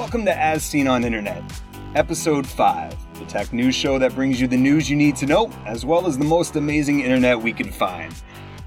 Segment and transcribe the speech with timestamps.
[0.00, 1.42] Welcome to As Seen on Internet,
[1.94, 5.52] Episode 5, the tech news show that brings you the news you need to know,
[5.66, 8.14] as well as the most amazing internet we can find.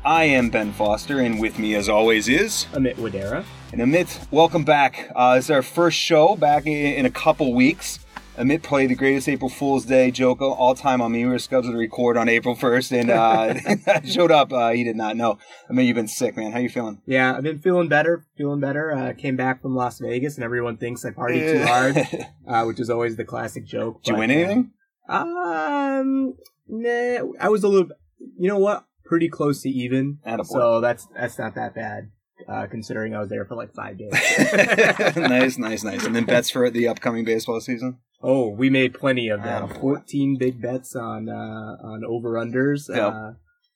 [0.06, 3.44] I am Ben Foster, and with me, as always, is Amit Wadera.
[3.72, 5.12] And Amit, welcome back.
[5.16, 7.98] Uh, this is our first show back in, in a couple weeks.
[8.38, 11.24] Amit played the greatest April Fool's Day joke all time on me.
[11.24, 14.52] We were scheduled to record on April 1st, and uh, showed up.
[14.52, 15.38] Uh, he did not know.
[15.70, 16.52] I mean, you've been sick, man.
[16.52, 17.00] How are you feeling?
[17.06, 18.26] Yeah, I've been feeling better.
[18.36, 18.92] Feeling better.
[18.92, 21.98] Uh, came back from Las Vegas, and everyone thinks I partied too hard,
[22.48, 24.02] uh, which is always the classic joke.
[24.04, 24.72] Did but, you win anything?
[25.08, 26.34] Um,
[26.68, 27.20] nah.
[27.40, 27.90] I was a little.
[28.18, 28.86] You know what?
[29.06, 30.18] Pretty close to even.
[30.26, 30.48] Attaboy.
[30.48, 32.10] So that's that's not that bad.
[32.50, 34.12] Uh, considering I was there for like five days.
[35.16, 36.04] nice, nice, nice.
[36.04, 38.00] And then bets for the upcoming baseball season.
[38.24, 39.70] Oh, we made plenty of them.
[39.70, 42.88] Oh, Fourteen big bets on uh, on over unders.
[42.88, 43.14] Yep.
[43.14, 43.32] Uh,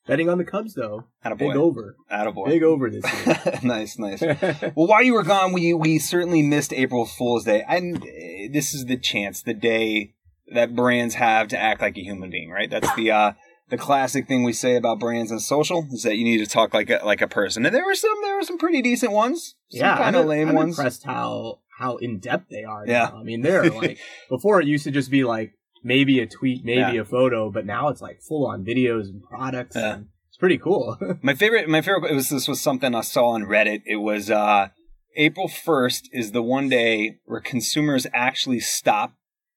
[0.07, 1.03] betting on the Cubs though.
[1.25, 1.39] Attaboy.
[1.39, 1.97] Big over.
[2.09, 2.47] Attaboy.
[2.47, 3.59] Big over this year.
[3.63, 4.21] nice, nice.
[4.75, 8.01] well, while you were gone, we we certainly missed April Fool's Day, and
[8.51, 10.13] this is the chance, the day
[10.53, 12.69] that brands have to act like a human being, right?
[12.69, 13.33] That's the uh,
[13.69, 16.73] the classic thing we say about brands and social is that you need to talk
[16.73, 19.55] like a, like a person, and there were some there were some pretty decent ones.
[19.69, 20.77] Some yeah, kind of lame I'm ones.
[20.77, 22.85] Impressed how how in depth they are.
[22.85, 23.19] Yeah, now.
[23.19, 25.53] I mean they're like before it used to just be like
[25.83, 27.01] maybe a tweet, maybe yeah.
[27.01, 29.75] a photo, but now it's like full on videos and products.
[29.75, 29.93] Yeah.
[29.93, 30.97] And it's pretty cool.
[31.21, 32.11] my favorite, my favorite.
[32.11, 33.81] It was this was something I saw on Reddit.
[33.85, 34.69] It was uh
[35.15, 39.13] April first is the one day where consumers actually stop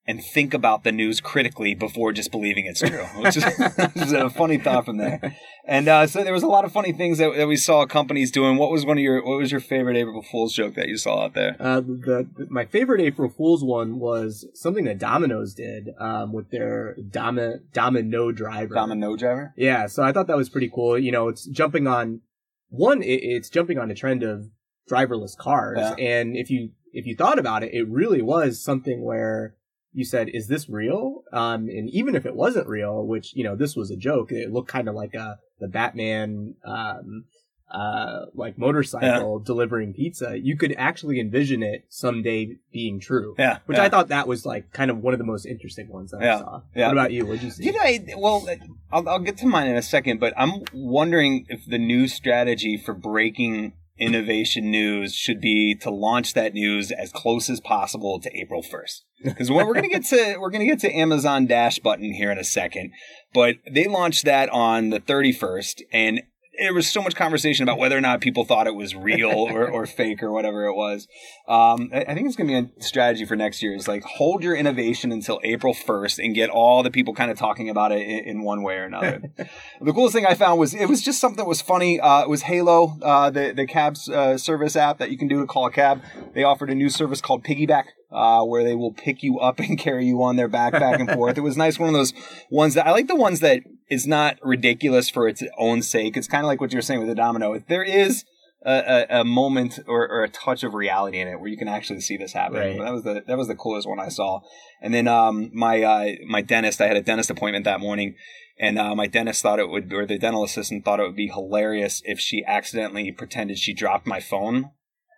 [0.06, 3.44] and think about the news critically before just believing it's true, which is,
[3.94, 5.36] which is a funny thought from there.
[5.70, 8.32] And uh, so there was a lot of funny things that, that, we saw companies
[8.32, 8.56] doing.
[8.56, 11.26] What was one of your What was your favorite April Fool's joke that you saw
[11.26, 11.56] out there?
[11.60, 16.50] Uh, the, the, my favorite April Fool's one was something that Domino's did um, with
[16.50, 18.74] their Dom- Domino driver.
[18.74, 19.54] Domino driver.
[19.56, 20.98] Yeah, so I thought that was pretty cool.
[20.98, 22.22] You know, it's jumping on
[22.68, 23.00] one.
[23.04, 24.50] It, it's jumping on a trend of
[24.90, 25.94] driverless cars, yeah.
[26.04, 29.54] and if you if you thought about it, it really was something where
[29.92, 33.56] you said, "Is this real?" Um, and even if it wasn't real, which you know
[33.56, 37.24] this was a joke, it looked kind of like a the Batman um,
[37.70, 39.44] uh, like motorcycle yeah.
[39.44, 40.38] delivering pizza.
[40.38, 43.34] You could actually envision it someday being true.
[43.38, 43.84] Yeah, which yeah.
[43.84, 46.36] I thought that was like kind of one of the most interesting ones that yeah.
[46.36, 46.62] I saw.
[46.74, 46.86] Yeah.
[46.88, 47.26] What about you?
[47.26, 47.64] What did you see?
[47.64, 48.46] You know, I, well,
[48.90, 52.76] I'll, I'll get to mine in a second, but I'm wondering if the new strategy
[52.76, 58.36] for breaking innovation news should be to launch that news as close as possible to
[58.36, 59.02] April 1st.
[59.22, 62.30] Because we're going to get to we're going to get to Amazon Dash button here
[62.30, 62.92] in a second,
[63.32, 66.22] but they launched that on the 31st, and
[66.60, 69.68] there was so much conversation about whether or not people thought it was real or,
[69.68, 71.08] or fake or whatever it was.
[71.48, 74.44] Um, I, think it's going to be a strategy for next year is like hold
[74.44, 78.02] your innovation until April 1st and get all the people kind of talking about it
[78.06, 79.22] in, in one way or another.
[79.80, 81.98] the coolest thing I found was it was just something that was funny.
[81.98, 85.40] Uh, it was Hailo, uh, the, the cab uh, service app that you can do
[85.40, 86.02] to call a cab.
[86.34, 89.78] They offered a new service called Piggyback uh, where they will pick you up and
[89.78, 91.38] carry you on their back, back and forth.
[91.38, 91.78] It was nice.
[91.78, 92.12] One of those
[92.50, 96.16] ones that I like the ones that is not ridiculous for its own sake.
[96.16, 97.58] It's kind of like what you're saying with the domino.
[97.68, 98.24] There is
[98.64, 101.68] a, a, a moment or, or, a touch of reality in it where you can
[101.68, 102.78] actually see this happening.
[102.78, 102.84] Right.
[102.84, 104.40] That was the that was the coolest one I saw.
[104.82, 108.16] And then um, my uh, my dentist, I had a dentist appointment that morning,
[108.58, 111.28] and uh, my dentist thought it would, or the dental assistant thought it would be
[111.28, 114.70] hilarious if she accidentally pretended she dropped my phone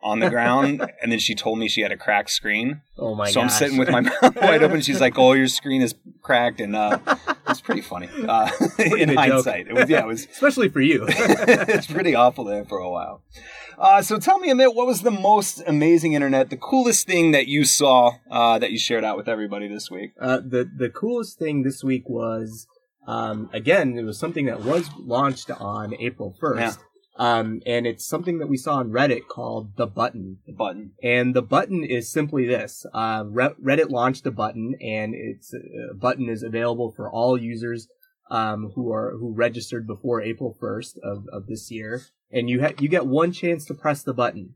[0.04, 2.82] on the ground, and then she told me she had a cracked screen.
[2.96, 3.28] Oh my!
[3.28, 3.42] So gosh.
[3.42, 4.80] I'm sitting with my mouth wide open.
[4.82, 6.98] She's like, "Oh, your screen is cracked," and uh,
[7.52, 8.08] it's pretty funny.
[8.28, 11.04] Uh, in hindsight, it was yeah, it was especially for you.
[11.08, 13.22] it's pretty awful there for a while.
[13.78, 17.46] Uh, so tell me, Amit, what was the most amazing internet, the coolest thing that
[17.46, 20.12] you saw uh, that you shared out with everybody this week?
[20.20, 22.66] Uh, the the coolest thing this week was
[23.06, 26.78] um, again, it was something that was launched on April first.
[26.78, 26.84] Yeah.
[27.16, 30.38] Um, and it's something that we saw on Reddit called the button.
[30.46, 30.92] The button.
[31.02, 32.86] And the button is simply this.
[32.92, 37.88] Uh, Reddit launched a button and it's a uh, button is available for all users,
[38.30, 42.02] um, who are, who registered before April 1st of, of this year.
[42.30, 44.54] And you ha- you get one chance to press the button.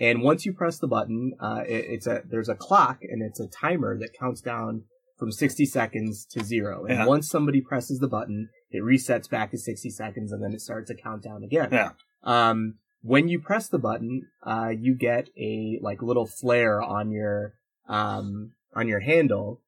[0.00, 3.40] And once you press the button, uh, it, it's a, there's a clock and it's
[3.40, 4.84] a timer that counts down
[5.18, 6.86] from 60 seconds to zero.
[6.86, 7.06] And yeah.
[7.06, 10.90] once somebody presses the button, it resets back to 60 seconds and then it starts
[10.90, 11.68] a countdown again.
[11.72, 11.90] Yeah.
[12.22, 17.54] Um, when you press the button, uh, you get a like little flare on your,
[17.88, 19.60] um, on your handle.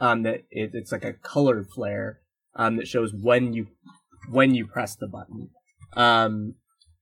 [0.00, 2.20] Um, that it, it's like a colored flare,
[2.56, 3.68] um, that shows when you,
[4.28, 5.50] when you press the button.
[5.94, 6.54] Um,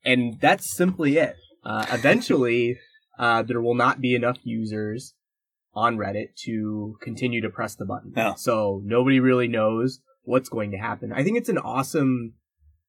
[0.04, 1.36] and that's simply it.
[1.64, 2.78] Uh, eventually,
[3.18, 5.14] uh, there will not be enough users
[5.72, 8.12] on Reddit to continue to press the button.
[8.16, 8.34] Yeah.
[8.34, 11.12] So nobody really knows what's going to happen.
[11.12, 12.34] I think it's an awesome,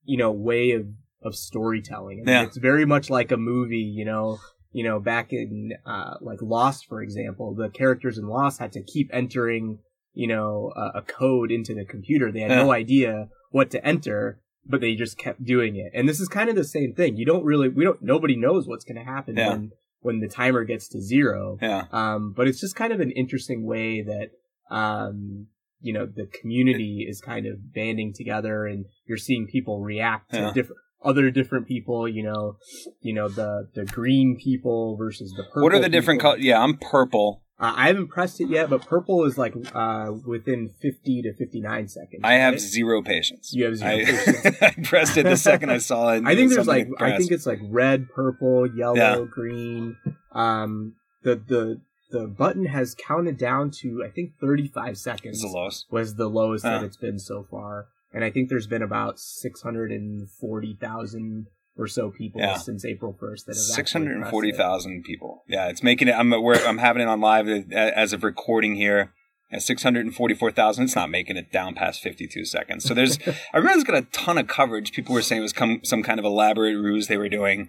[0.04, 0.88] you know, way of,
[1.24, 2.20] of storytelling.
[2.20, 2.44] I mean, yeah.
[2.44, 4.40] It's very much like a movie, you know,
[4.74, 8.84] you know, back in, uh, like Lost, for example, the characters in Lost had to
[8.84, 9.80] keep entering,
[10.14, 12.32] you know, a, a code into the computer.
[12.32, 12.64] They had Yeah.
[12.64, 15.92] no idea what to enter, but they just kept doing it.
[15.94, 17.18] And this is kind of the same thing.
[17.18, 19.50] You don't really, we don't, nobody knows what's going to happen Yeah.
[19.50, 21.58] when, when the timer gets to zero.
[21.62, 21.86] Yeah.
[21.92, 24.32] Um, but it's just kind of an interesting way that,
[24.76, 25.48] um,
[25.82, 30.38] you know, the community is kind of banding together and you're seeing people react to
[30.38, 30.52] Yeah.
[30.54, 32.58] different, other different people, you know,
[33.02, 35.64] you know, the, the green people versus the purple.
[35.64, 36.42] What are the different colors?
[36.42, 37.42] Yeah, I'm purple.
[37.60, 41.88] Uh, I haven't pressed it yet, but purple is like, uh, within 50 to 59
[41.88, 42.22] seconds.
[42.24, 42.60] I have right?
[42.60, 43.52] zero patience.
[43.54, 44.58] You have zero I, patience.
[44.62, 46.24] I pressed it the second I saw it.
[46.26, 49.26] I think there's like I think it's like red, purple, yellow, Yeah.
[49.30, 49.96] green.
[50.32, 51.82] Um, the the
[52.12, 55.86] the button has counted down to I think 35 It's seconds the lowest.
[55.92, 56.86] was the lowest that Huh.
[56.86, 61.48] it's been so far, and I think there's been about 640,000
[61.78, 62.58] or so people Yeah.
[62.58, 64.56] since April 1st that have actually Six hundred and pressed forty it.
[64.58, 65.44] thousand people.
[65.48, 66.14] Yeah, it's making it.
[66.14, 69.14] I'm we're, I'm having it on live uh, as of recording here.
[69.54, 72.86] At six hundred and forty-four thousand, it's not making it down past fifty-two seconds.
[72.86, 73.20] So there's,
[73.54, 74.94] I remember it's got a ton of coverage.
[74.94, 77.68] People were saying it was come, some kind of elaborate ruse they were doing.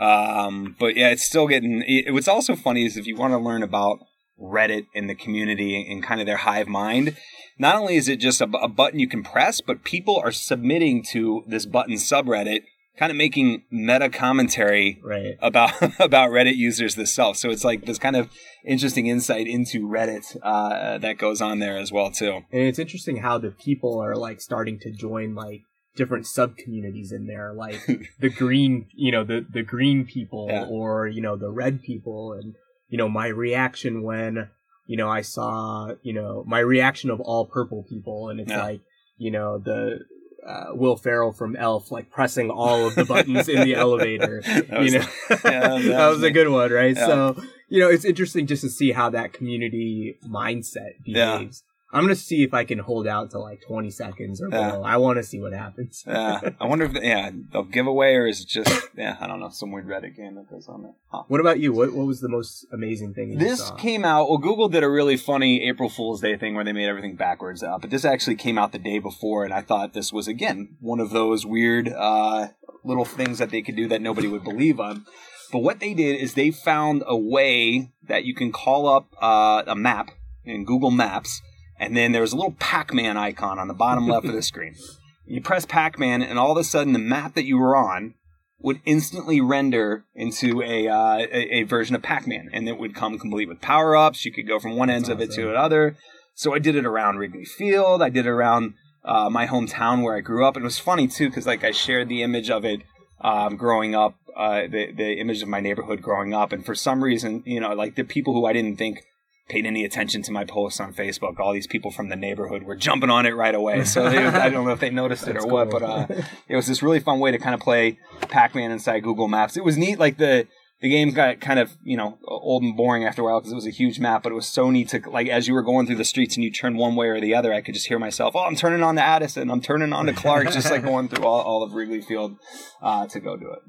[0.00, 1.84] Um, but yeah, it's still getting.
[1.86, 3.98] It, what's also funny is if you want to learn about
[4.40, 7.16] Reddit and the community and kind of their hive mind,
[7.58, 11.04] not only is it just a, a button you can press, but people are submitting
[11.12, 12.60] to this button subreddit,
[12.96, 15.34] kind of making meta commentary Right.
[15.42, 17.38] about about Reddit users themselves.
[17.38, 18.30] So it's like this kind of
[18.64, 22.40] interesting insight into Reddit uh, that goes on there as well too.
[22.50, 25.60] And it's interesting how the people are like starting to join like
[25.96, 27.80] different sub communities in there, like
[28.20, 30.64] the green, you know, the the green people Yeah.
[30.68, 32.54] or you know the red people, and
[32.88, 34.48] you know my reaction when
[34.86, 38.62] you know I saw you know my reaction of all purple people, and it's Yeah.
[38.62, 38.80] like
[39.18, 40.00] you know the.
[40.46, 44.40] Uh, Will Ferrell from Elf, like pressing all of the buttons in the elevator.
[44.72, 46.96] Was- you know, yeah, that that was was a good one, right?
[46.96, 47.36] So,
[47.68, 51.62] you know, it's interesting just to see how that community mindset behaves.
[51.92, 54.82] I'm gonna see if I can hold out to like 20 seconds or below.
[54.84, 56.04] I want to see what happens.
[56.10, 59.40] Yeah, I wonder if yeah they'll give away or is it just yeah I don't
[59.40, 60.94] know some weird Reddit game that goes on there.
[61.08, 61.24] Huh.
[61.28, 61.72] What about you?
[61.72, 64.28] What What was the most amazing thing This came out.
[64.28, 67.62] Well, Google did a really funny April Fool's Day thing where they made everything backwards.
[67.62, 70.76] Uh, but this actually came out the day before, and I thought this was again
[70.80, 72.48] one of those weird uh,
[72.84, 75.04] little things that they could do that nobody would believe on.
[75.52, 79.64] But what they did is they found a way that you can call up uh,
[79.66, 80.10] a map
[80.44, 81.42] in Google Maps,
[81.80, 84.76] and then there's a little Pac-Man icon on the bottom left of the screen.
[85.24, 88.14] You press Pac-Man, and all of a sudden, the map that you were on
[88.60, 93.18] would instantly render into a, uh, a a version of Pac-Man, and it would come
[93.18, 94.24] complete with power-ups.
[94.26, 95.96] You could go from one end That's of it to another.
[96.34, 98.02] So I did it around Wrigley Field.
[98.02, 98.74] I did it around
[99.04, 100.56] uh, my hometown where I grew up.
[100.56, 102.82] And It was funny too because like I shared the image of it
[103.22, 107.02] um, growing up, uh, the the image of my neighborhood growing up, and for some
[107.02, 109.02] reason, you know, like the people who I didn't think
[109.50, 112.76] paid any attention to my posts on Facebook, all these people from the neighborhood were
[112.76, 113.84] jumping on it right away.
[113.84, 116.06] So they, I don't know if they noticed it or That's what, but uh,
[116.48, 119.56] it was this really fun way to kind of play Pac-Man inside Google Maps.
[119.56, 120.46] It was neat, like the
[120.80, 123.56] the game got kind of you know old and boring after a while because it
[123.56, 125.86] was a huge map, but it was so neat to like as you were going
[125.86, 127.98] through the streets and you turn one way or the other, I could just hear
[127.98, 131.08] myself, oh, I'm turning on to Addison, I'm turning on to Clark, just like going
[131.08, 132.36] through all, all of Wrigley Field
[132.80, 133.60] uh, to go do it.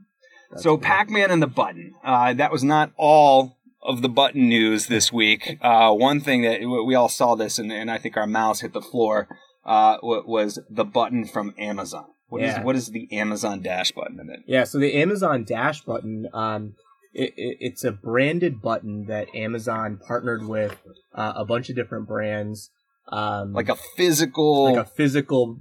[0.51, 0.79] That's so cool.
[0.79, 1.95] Pac-Man and the button.
[2.03, 5.57] Uh, that was not all of the button news this week.
[5.61, 8.73] Uh, one thing that we all saw this, and, and I think our mouse hit
[8.73, 9.27] the floor,
[9.65, 12.05] uh, was the button from Amazon.
[12.27, 12.63] What is Yeah.
[12.63, 14.39] what is the Amazon Dash button in it?
[14.47, 16.75] Yeah, so the Amazon Dash button, um,
[17.13, 20.77] it, it, it's a branded button that Amazon partnered with
[21.13, 22.69] uh, a bunch of different brands.
[23.11, 24.73] Um, Like a physical.
[24.73, 25.57] like a physical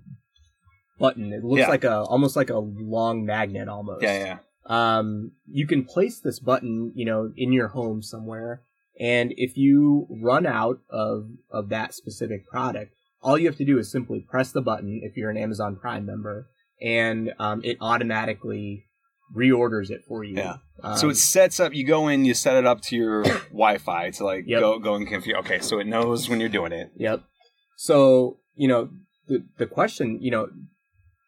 [0.99, 1.33] button.
[1.33, 1.69] It looks Yeah.
[1.69, 4.03] like a almost like a long magnet almost.
[4.03, 4.39] yeah, yeah.
[4.71, 8.63] Um, you can place this button, you know, in your home somewhere,
[9.01, 13.79] and if you run out of of that specific product, all you have to do
[13.79, 16.47] is simply press the button if you're an Amazon Prime member,
[16.81, 18.85] and um, it automatically
[19.37, 20.37] reorders it for you.
[20.37, 20.57] Yeah.
[20.83, 21.75] Um, so it sets up.
[21.75, 24.61] You go in, you set it up to your Wi-Fi to like Yep.
[24.61, 25.39] go go and configure.
[25.41, 26.93] Okay, so it knows when you're doing it.
[26.97, 27.23] Yep.
[27.77, 28.91] So you know
[29.27, 30.49] the the question, you know,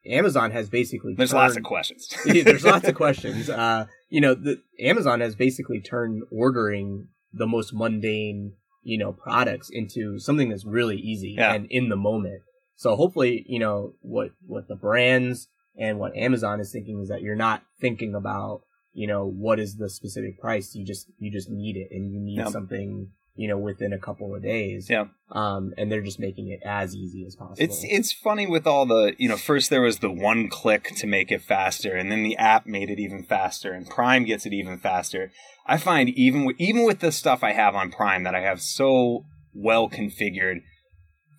[0.07, 2.09] Amazon has basically There's lots of questions.
[2.25, 3.49] There's lots of questions.
[3.49, 9.71] Uh, you know, the Amazon has basically turned ordering the most mundane, you know, products
[9.71, 11.55] into something that's really easy Yeah.
[11.55, 12.43] and in the moment.
[12.77, 17.23] So hopefully, you know, what what the brands and what Amazon is thinking is that
[17.23, 20.75] you're not thinking about, you know, what is the specific price.
[20.75, 22.49] You just you just need it, and you need Yep.
[22.49, 24.89] something you know, within a couple of days.
[24.91, 25.07] Yeah.
[25.31, 27.57] Um, and they're just making it as easy as possible.
[27.59, 31.07] It's it's funny with all the you know first there was the one click to
[31.07, 34.53] make it faster, and then the app made it even faster, and Prime gets it
[34.53, 35.31] even faster.
[35.67, 38.61] I find even with, even with the stuff I have on Prime that I have
[38.61, 39.25] so
[39.55, 40.63] well configured,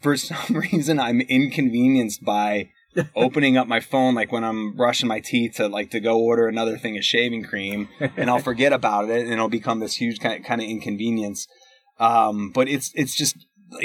[0.01, 2.69] for some reason I'm inconvenienced by
[3.15, 6.47] opening up my phone like when I'm brushing my teeth to like to go order
[6.47, 10.19] another thing of shaving cream, and I'll forget about it, and it'll become this huge
[10.19, 11.47] kind kind of inconvenience.
[11.99, 13.35] Um, but it's it's just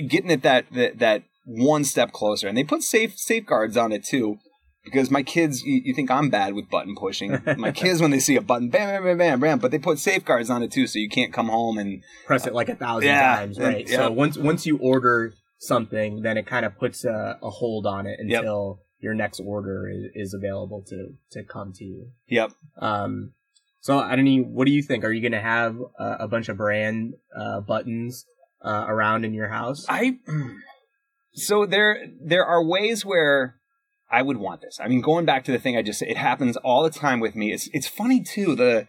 [0.09, 4.05] getting it that, that that one step closer, and they put safe safeguards on it
[4.05, 4.39] too.
[4.85, 7.43] Because my kids, you, you think I'm bad with button pushing.
[7.59, 9.99] My kids, when they see a button, bam, bam, bam, bam, bam, but they put
[9.99, 13.11] safeguards on it too, so you can't come home and press it like a thousand
[13.11, 13.87] Yeah, times, and- right?
[13.89, 13.97] yeah.
[13.97, 18.07] So once once you order something, then it kind of puts a, a hold on
[18.07, 18.39] it Yep.
[18.41, 22.07] until your next order is, is available to to come to you.
[22.27, 22.53] yep.
[22.79, 23.33] Um,
[23.81, 24.43] so I don't know.
[24.43, 25.05] What do you think?
[25.05, 28.27] Are you going to have uh, a bunch of brand uh, buttons
[28.65, 29.87] uh, around in your house?
[29.89, 30.19] I
[31.33, 33.57] so there there are ways where
[34.11, 34.79] I would want this.
[34.83, 37.21] I mean, going back to the thing I just said, it happens all the time
[37.21, 37.53] with me.
[37.53, 38.55] It's it's funny too.
[38.55, 38.87] The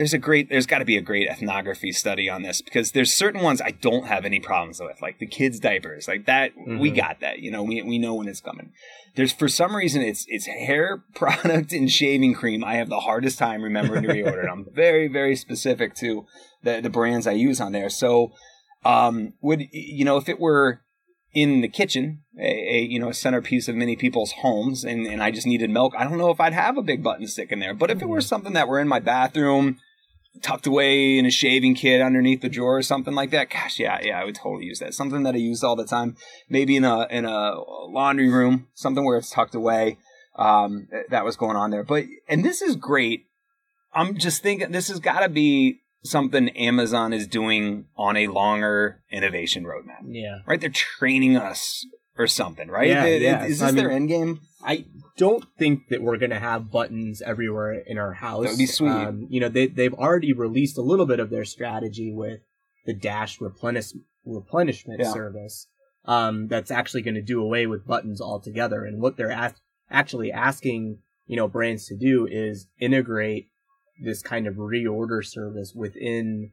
[0.00, 3.12] there's a great there's got to be a great ethnography study on this because there's
[3.12, 6.52] certain ones I don't have any problems with, like the kids' diapers, like that.
[6.56, 6.96] We Mhm.
[6.96, 7.40] got that.
[7.40, 8.72] You know, we we know when it's coming.
[9.14, 12.64] There's for some reason it's it's hair product and shaving cream.
[12.64, 14.44] I have the hardest time remembering to reorder.
[14.44, 14.48] it.
[14.50, 16.24] I'm very very specific to
[16.62, 17.90] the the brands I use on there.
[17.90, 18.32] So
[18.86, 20.80] um would you know if it were
[21.34, 25.22] in the kitchen a, a you know a centerpiece of many people's homes and, and
[25.22, 27.60] i just needed milk i don't know if i'd have a big button stick in
[27.60, 29.78] there but if it were something that were in my bathroom
[30.42, 33.50] tucked away in a shaving kit underneath the drawer or something like that.
[33.50, 34.94] Gosh yeah yeah i would totally use that.
[34.94, 36.16] Something that i use all the time.
[36.48, 37.54] Maybe in a in a
[37.88, 39.98] laundry room something where it's tucked away.
[40.36, 41.84] Um that was going on there.
[41.84, 43.26] But and this is great.
[43.92, 49.02] I'm just thinking this has got to be something amazon is doing on a longer
[49.10, 50.02] innovation roadmap.
[50.06, 50.60] Yeah, right?
[50.60, 51.86] They're training us
[52.18, 52.88] or something, right?
[52.88, 53.44] Yeah, Is- yeah.
[53.44, 54.40] Is this I their mean- end game?
[54.62, 54.84] I
[55.16, 58.44] don't think that we're going to have buttons everywhere in our house.
[58.44, 58.90] That would be sweet.
[58.90, 62.40] Um, you know, they they've already released a little bit of their strategy with
[62.84, 63.92] the Dash replenish,
[64.26, 65.12] replenishment Yeah.
[65.12, 65.66] service.
[66.04, 68.84] Um, that's actually going to do away with buttons altogether.
[68.84, 69.56] And what they're ask,
[69.90, 73.48] actually asking, you know, brands to do is integrate
[74.02, 76.52] this kind of reorder service within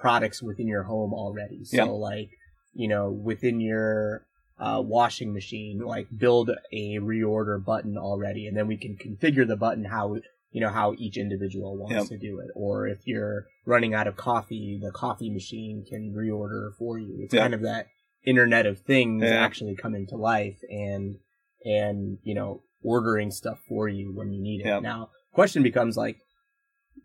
[0.00, 1.64] products within your home already.
[1.64, 1.84] So Yeah.
[1.84, 2.30] like,
[2.74, 4.26] you know, within your
[4.58, 9.56] uh, washing machine, like build a reorder button already, and then we can configure the
[9.56, 10.16] button how
[10.52, 12.06] you know how each individual wants Yep.
[12.08, 12.48] to do it.
[12.54, 17.18] Or if you're running out of coffee, the coffee machine can reorder for you.
[17.20, 17.42] It's Yeah.
[17.42, 17.88] kind of that
[18.24, 19.44] Internet of Things Yeah.
[19.44, 21.16] actually coming to life, and
[21.64, 24.66] and you know ordering stuff for you when you need it.
[24.66, 24.82] Yep.
[24.82, 26.16] Now, question becomes like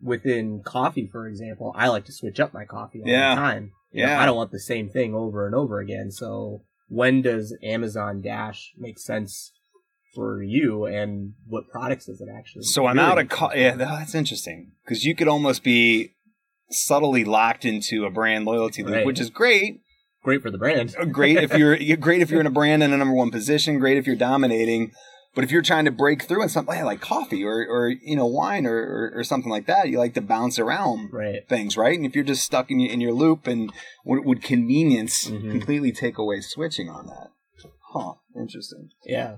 [0.00, 3.34] within coffee, for example, I like to switch up my coffee all Yeah.
[3.34, 3.72] the time.
[3.90, 4.22] You know, Yeah.
[4.22, 6.10] I don't want the same thing over and over again.
[6.10, 9.52] So when does Amazon Dash make sense
[10.14, 12.64] for you and what products does it actually?
[12.64, 16.12] So I'm out of co- yeah, that's interesting because you could almost be
[16.70, 19.06] subtly locked into a brand loyalty loop, Right.
[19.06, 19.80] which is great.
[20.22, 20.94] Great for the brand.
[21.00, 23.30] Uh, great if you're you're great if you're in a brand in a number one
[23.30, 23.78] position.
[23.78, 24.92] Great if you're dominating.
[25.34, 28.26] But if you're trying to break through in something like coffee or, or you know
[28.26, 31.48] wine or, or, or something like that, you like to bounce around Right.
[31.48, 31.96] things, right?
[31.96, 33.72] And if you're just stuck in your, in your loop, and
[34.04, 35.50] would, would convenience Mhm.
[35.50, 37.28] completely take away switching on that?
[37.92, 38.14] Huh.
[38.36, 38.90] Interesting.
[39.06, 39.36] Yeah.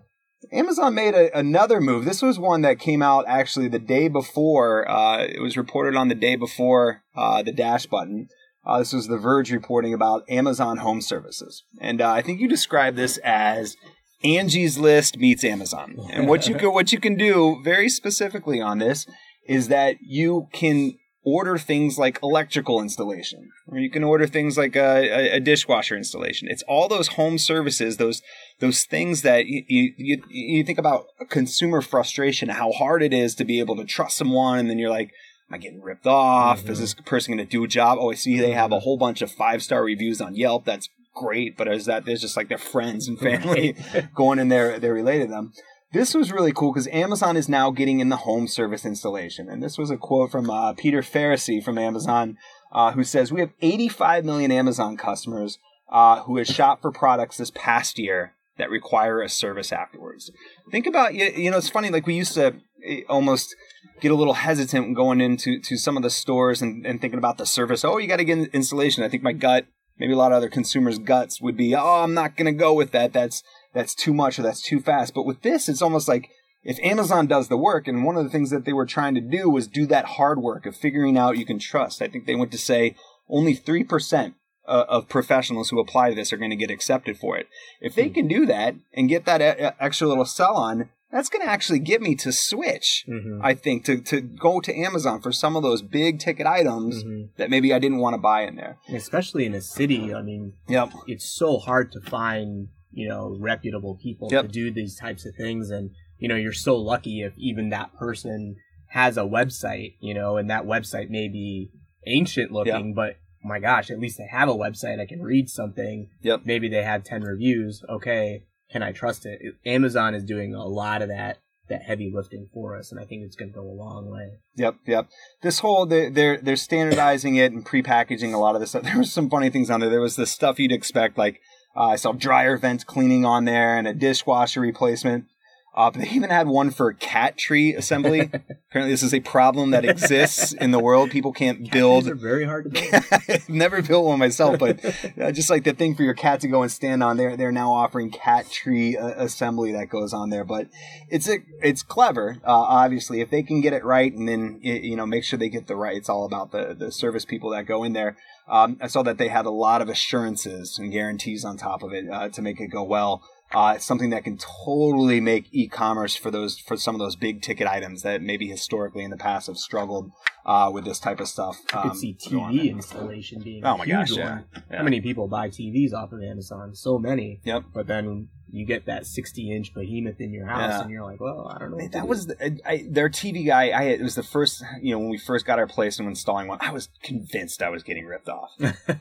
[0.52, 2.04] Amazon made a, another move.
[2.04, 4.88] This was one that came out actually the day before.
[4.90, 8.28] Uh, it was reported on the day before uh, the dash button.
[8.66, 12.48] Uh, this was The Verge reporting about Amazon Home Services, and uh, I think you
[12.48, 13.76] described this as
[14.22, 15.98] Angie's List meets Amazon.
[16.10, 19.06] And what you can what you can do very specifically on this
[19.46, 20.94] is that you can
[21.24, 25.96] order things like electrical installation, or you can order things like a, a, a dishwasher
[25.96, 26.48] installation.
[26.50, 28.22] It's all those home services, those
[28.60, 33.34] those things that you, you you you think about consumer frustration, how hard it is
[33.36, 35.10] to be able to trust someone, and then you're like,
[35.48, 36.58] am I getting ripped off?
[36.58, 36.80] Is mm-hmm.
[36.80, 37.98] this person going to do a job?
[38.00, 38.84] Oh, I see they have a mm-hmm.
[38.84, 40.64] whole bunch of five star reviews on Yelp.
[40.64, 43.76] That's great, but is that there's just like their friends and family
[44.14, 44.78] going in there?
[44.78, 45.52] They're related to them.
[45.92, 49.48] This was really cool because Amazon is now getting in the home service installation.
[49.48, 52.36] And this was a quote from uh, Peter Faricy from Amazon,
[52.72, 57.36] uh, who says, We have 85 million Amazon customers uh, who have shopped for products
[57.36, 60.32] this past year that require a service afterwards.
[60.70, 63.54] Think about, you, you know, it's funny, like we used to eh, almost
[64.00, 67.38] get a little hesitant going into to some of the stores and, and thinking about
[67.38, 67.84] the service.
[67.84, 69.04] Oh, you got to get an installation.
[69.04, 69.66] I think my gut,
[69.98, 72.74] maybe a lot of other consumers' guts would be, oh, I'm not going to go
[72.74, 73.12] with that.
[73.12, 75.14] That's that's too much or that's too fast.
[75.14, 76.28] But with this, it's almost like
[76.62, 79.20] if Amazon does the work, and one of the things that they were trying to
[79.20, 82.00] do was do that hard work of figuring out you can trust.
[82.00, 82.96] I think they went to say
[83.28, 84.34] only 3%
[84.66, 87.48] uh, of professionals who apply to this are going to get accepted for it.
[87.80, 88.14] If they Hmm.
[88.14, 91.78] can do that and get that e- extra little sell on, that's going to actually
[91.78, 93.04] get me to switch.
[93.08, 93.38] Mhm.
[93.42, 97.28] I think to to go to Amazon for some of those big ticket items Mhm.
[97.36, 98.78] that maybe I didn't want to buy in there.
[98.92, 100.12] especially in a city.
[100.14, 100.90] I mean, Yep.
[101.06, 104.46] it's so hard to find you know reputable people Yep.
[104.46, 107.92] to do these types of things, and you know you're so lucky if even that
[107.94, 108.56] person
[108.90, 111.70] has a website, you know, and that website may be
[112.06, 115.00] ancient looking, but my gosh, at least they have a website.
[115.00, 116.08] I can read something.
[116.22, 116.42] Yep.
[116.44, 117.84] Maybe they have ten reviews.
[117.88, 119.40] Okay, can I trust it?
[119.66, 123.22] Amazon is doing a lot of that that heavy lifting for us, and I think
[123.24, 124.32] it's going to go a long way.
[124.56, 125.08] Yep, yep.
[125.42, 128.82] This whole they're they're, they're standardizing it and prepackaging a lot of this stuff.
[128.94, 129.90] There was some funny things on there.
[129.90, 131.40] There was the stuff you'd expect, like
[131.76, 135.26] uh, I saw dryer vent cleaning on there and a dishwasher replacement.
[135.76, 138.20] Uh, but they even had one for cat tree assembly.
[138.70, 141.10] Apparently, this is a problem that exists in the world.
[141.10, 143.42] People can't build These are very hard to build.
[143.48, 144.84] Never built one myself, but
[145.20, 147.52] uh, just like the thing for your cat to go and stand on, they're they're
[147.52, 150.44] now offering cat tree uh, assembly that goes on there.
[150.44, 150.68] But
[151.08, 154.80] it's a, it's clever, uh, obviously, if they can get it right, and then y-
[154.82, 155.96] you know make sure they get the right.
[155.96, 158.16] It's all about the the service people that go in there.
[158.48, 161.92] Um, I saw that they had a lot of assurances and guarantees on top of
[161.92, 163.22] it uh, to make it go well.
[163.54, 167.40] Uh, it's something that can totally make e-commerce for those for some of those big
[167.42, 170.10] ticket items that maybe historically in the past have struggled
[170.44, 171.60] uh, with this type of stuff.
[171.72, 174.30] I could um, see TV installation being Oh a my huge gosh, yeah.
[174.30, 174.44] one.
[174.70, 174.76] Yeah.
[174.78, 176.74] How many people buy TVs off of Amazon?
[176.74, 177.40] So many.
[177.44, 177.64] Yep.
[177.72, 180.82] But then you get that 60 inch behemoth in your house, Yeah.
[180.82, 181.78] and you're like, well, I don't know.
[181.88, 182.06] That do.
[182.06, 183.70] was the, I, their TV guy.
[183.70, 186.46] I it was the first, you know, when we first got our place and installing
[186.46, 186.58] one.
[186.60, 188.50] I was convinced I was getting ripped off.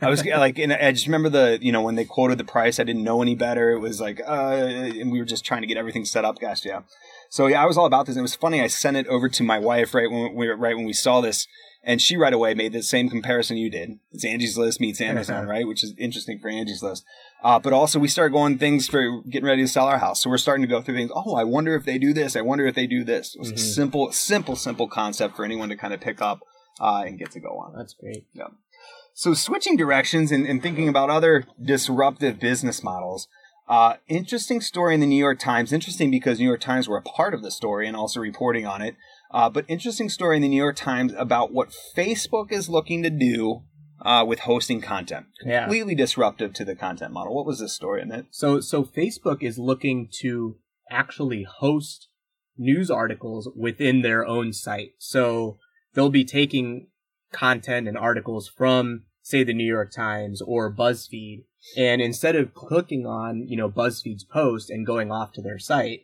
[0.01, 2.79] I was like, and I just remember the, you know, when they quoted the price,
[2.79, 3.71] I didn't know any better.
[3.71, 6.39] It was like, uh, and we were just trying to get everything set up.
[6.39, 6.81] Gosh, yeah.
[7.29, 8.15] So yeah, I was all about this.
[8.15, 8.59] And it was funny.
[8.61, 11.47] I sent it over to my wife right when we right when we saw this,
[11.83, 13.99] and she right away made the same comparison you did.
[14.11, 15.67] It's Angie's List meets Amazon, right?
[15.67, 17.03] Which is interesting for Angie's List.
[17.43, 20.21] Uh, but also we started going things for getting ready to sell our house.
[20.21, 21.11] So we're starting to go through things.
[21.13, 22.35] Oh, I wonder if they do this.
[22.35, 23.35] I wonder if they do this.
[23.35, 23.59] It was a Mhm.
[23.59, 26.39] simple, simple, simple concept for anyone to kind of pick up
[26.79, 27.73] uh, and get to go on.
[27.77, 28.25] That's great.
[28.33, 28.47] Yeah.
[29.13, 33.27] So switching directions and, and thinking about other disruptive business models.
[33.67, 35.71] Uh, interesting story in the New York Times.
[35.71, 38.81] Interesting because New York Times were a part of the story and also reporting on
[38.81, 38.95] it.
[39.33, 43.09] Uh, but interesting story in the New York Times about what Facebook is looking to
[43.09, 43.63] do
[44.01, 45.25] uh, with hosting content.
[45.45, 45.61] Yeah.
[45.61, 47.35] Completely disruptive to the content model.
[47.35, 48.27] What was this story in it?
[48.31, 50.57] So, so Facebook is looking to
[50.91, 52.09] actually host
[52.57, 54.91] news articles within their own site.
[54.99, 55.57] So
[55.93, 56.89] they'll be taking
[57.31, 61.45] content and articles from, say, the New York Times or BuzzFeed,
[61.77, 66.01] and instead of clicking on, you know, BuzzFeed's post and going off to their site,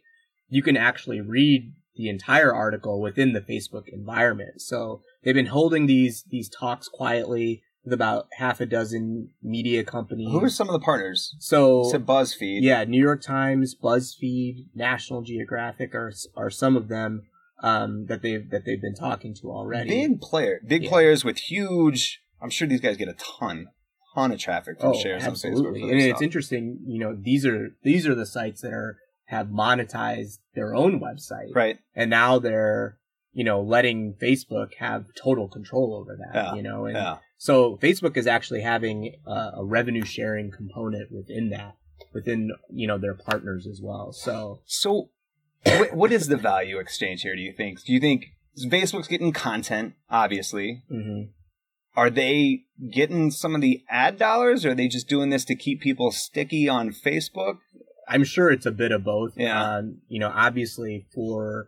[0.47, 4.61] you can actually read the entire article within the Facebook environment.
[4.61, 10.29] So they've been holding these these talks quietly with about half a dozen media companies.
[10.31, 11.35] Who are some of the partners?
[11.39, 12.59] so You said BuzzFeed.
[12.61, 17.23] yeah, New York Times, BuzzFeed, National Geographic are are some of them
[17.61, 19.89] um, that they've that they've been talking to already.
[19.89, 20.89] Big player, big Yeah.
[20.89, 22.21] players with huge.
[22.41, 23.67] I'm sure these guys get a ton,
[24.15, 25.75] ton of traffic from oh, shares on Facebook.
[25.91, 26.79] and their it's interesting.
[26.87, 28.97] You know, these are these are the sites that are
[29.29, 31.77] have monetized their own website, right?
[31.95, 32.97] and now they're
[33.31, 36.35] you know letting Facebook have total control over that.
[36.35, 41.11] Yeah, You know, and Yeah, so Facebook is actually having a, a revenue sharing component
[41.11, 41.75] within that,
[42.13, 44.11] within you know their partners as well.
[44.11, 45.09] So So,
[45.63, 47.35] what, what is the value exchange here?
[47.35, 47.83] Do you think?
[47.85, 48.33] Do you think
[48.65, 49.93] Facebook's getting content?
[50.09, 51.29] Obviously, mhm.
[51.95, 54.65] are they getting some of the ad dollars?
[54.65, 57.59] Or are they just doing this to keep people sticky on Facebook?
[58.09, 59.33] I'm sure it's a bit of both.
[59.37, 59.61] Yeah.
[59.77, 61.67] Um, you know, obviously for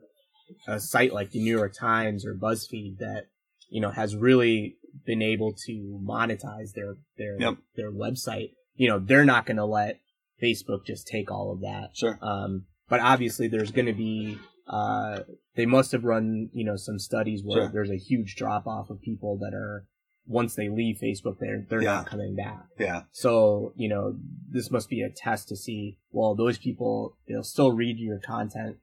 [0.68, 3.28] a site like the New York Times or BuzzFeed that,
[3.70, 4.76] you know, has really
[5.06, 7.58] been able to monetize their, their, Yep.
[7.78, 10.00] their website, you know, they're not going to let
[10.44, 11.92] Facebook just take all of that.
[11.94, 12.18] Sure.
[12.22, 15.20] Um, but obviously there's going to be, uh,
[15.56, 17.72] they must have run, you know, some studies where Sure.
[17.72, 19.86] there's a huge drop off of people that are,
[20.28, 21.96] once they leave Facebook, they're, they're Yeah.
[21.96, 22.66] not coming back.
[22.80, 24.18] Yeah, So, you know,
[24.50, 28.78] this must be a test to see, well, those people, they'll still read your content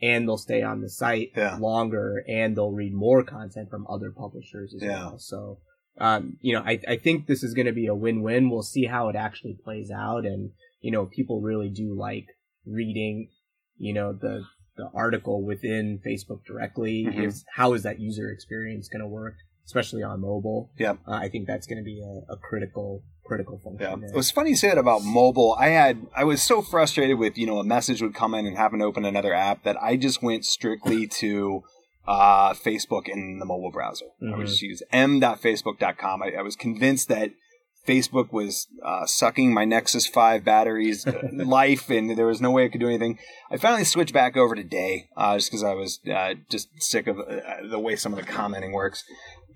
[0.00, 1.56] and they'll stay on the site Yeah.
[1.56, 4.90] longer and they'll read more content from other publishers as Yeah.
[5.10, 5.18] well.
[5.18, 5.58] So,
[5.98, 8.50] um, you know, I, I think this is going to be a win-win.
[8.50, 10.24] We'll see how it actually plays out.
[10.24, 12.26] And, you know, people really do like
[12.66, 13.30] reading,
[13.78, 14.44] you know, the,
[14.76, 17.26] the article within Facebook directly Mhm.
[17.26, 19.34] is how is that user experience going to work,
[19.66, 20.70] especially on mobile.
[20.78, 23.88] Yeah, Uh, I think that's going to be a, a critical, critical function.
[23.90, 23.96] yeah.
[23.96, 24.10] there.
[24.10, 25.56] It was funny you said about mobile.
[25.58, 28.56] I had I was so frustrated with you know a message would come in and
[28.56, 31.62] happen to open another app that I just went strictly to
[32.06, 34.06] uh, Facebook in the mobile browser.
[34.22, 36.22] I would just use m.facebook.com.
[36.22, 37.30] I, I was convinced that
[37.88, 42.68] Facebook was uh, sucking my Nexus 5 batteries life, and there was no way I
[42.68, 43.18] could do anything.
[43.50, 47.06] I finally switched back over to Day uh, just because I was uh, just sick
[47.06, 49.04] of uh, the way some of the commenting works.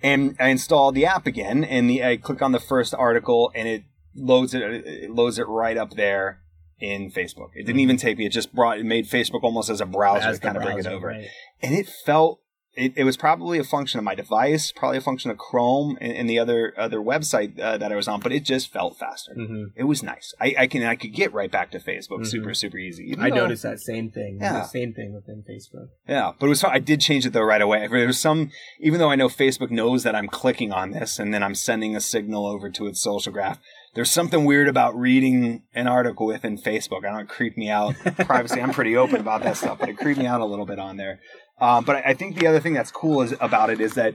[0.03, 3.67] And I installed the app again, and the, I click on the first article, and
[3.67, 3.85] it
[4.15, 6.41] loads it, it loads it right up there
[6.81, 7.51] in Facebook.
[7.55, 8.07] It didn't even mm-hmm.
[8.07, 10.57] take me; it just brought it made Facebook almost as a browser As to kind
[10.57, 11.27] of bring it over right.
[11.63, 12.41] and it felt
[12.79, 16.13] it, it was probably a function of my device, probably a function of Chrome and,
[16.13, 19.33] and the other other website uh, that I was on, but it just felt faster.
[19.37, 19.73] Mhm.
[19.77, 20.35] It was nice.
[20.41, 22.27] I, I can I could get right back to Facebook Mhm.
[22.29, 23.15] super super easy.
[23.19, 24.39] I though- noticed that same thing.
[24.41, 24.53] Yeah.
[24.61, 25.89] The same thing within Facebook.
[26.09, 26.65] Yeah, but it was.
[26.65, 27.87] I did change it though right away.
[27.89, 31.35] There was some, even though I know Facebook knows that I'm clicking on this and
[31.35, 33.59] then I'm sending a signal over to its social graph.
[33.95, 37.05] There's something weird about reading an article within Facebook.
[37.05, 37.95] I don't creep me out.
[38.19, 38.61] Privacy.
[38.61, 40.99] I'm pretty open about that stuff, but it creeped me out a little bit on
[40.99, 41.19] there.
[41.61, 44.15] Um, but I I think the other thing that's cool is about it is that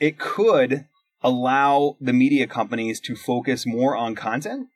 [0.00, 0.86] it could
[1.22, 4.68] allow the media companies to focus more on content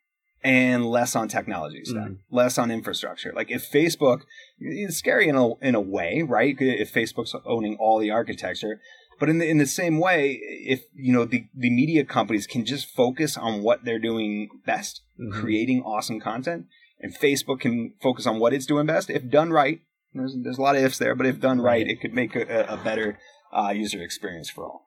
[0.42, 2.18] and less on technology stack, Mm.
[2.30, 3.32] less on infrastructure.
[3.34, 4.20] Like if Facebook,
[4.58, 6.54] it's scary in a in a way, right?
[6.58, 8.80] If Facebook's owning all the architecture,
[9.18, 12.64] but in the in the same way, if you know the the media companies can
[12.66, 15.32] just focus on what they're doing best, Mhm.
[15.32, 16.66] creating awesome content,
[17.00, 19.08] and Facebook can focus on what it's doing best.
[19.08, 19.80] If done right,
[20.14, 22.64] there's there's a lot of ifs there, but if done right, it could make a,
[22.68, 23.18] a better
[23.52, 24.84] uh, user experience for all.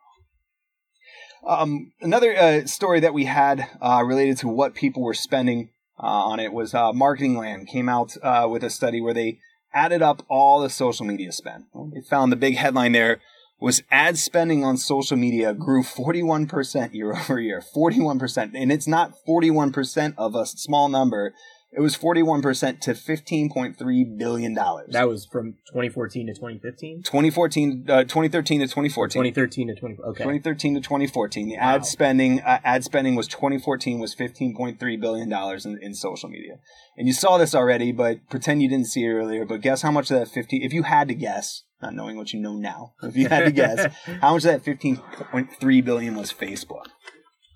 [1.48, 5.70] Um, another uh, story that we had uh, related to what people were spending
[6.02, 9.40] uh, on it was uh, Marketing Land came out uh, with a study where they
[9.74, 11.66] added up all the social media spend.
[11.94, 13.20] They found the big headline there
[13.60, 17.62] was ad spending on social media grew 41% year over year.
[17.76, 18.52] 41%.
[18.54, 21.34] And it's not 41% of a small number.
[21.74, 24.54] It was 41% to $15.3 billion.
[24.54, 27.04] That was from 2014 to 2015.
[27.04, 29.22] 2014, uh, 2013 to 2014.
[29.24, 29.98] 2013 to 20.
[30.08, 30.24] Okay.
[30.24, 31.50] 2013 to 2014.
[31.50, 31.62] The Wow.
[31.76, 36.54] ad spending, uh, ad spending was 2014 was 15.3 billion dollars in, in social media.
[36.96, 39.46] And you saw this already, but pretend you didn't see it earlier.
[39.46, 40.64] But guess how much of that 50?
[40.64, 43.52] If you had to guess, not knowing what you know now, if you had to
[43.52, 46.86] guess, how much of that 15.3 billion was Facebook?